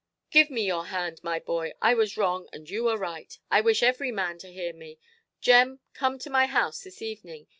[0.31, 1.73] "Give me your hand, my boy.
[1.79, 3.37] I was wrong, and you are right.
[3.51, 4.97] I wish every man to hear me.
[5.41, 7.45] Jem, come to my house this evening.